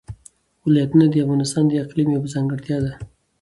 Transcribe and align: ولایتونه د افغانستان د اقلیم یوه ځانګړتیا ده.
ولایتونه 0.65 1.05
د 1.09 1.15
افغانستان 1.25 1.63
د 1.67 1.71
اقلیم 1.83 2.09
یوه 2.15 2.27
ځانګړتیا 2.33 2.77
ده. 2.85 2.93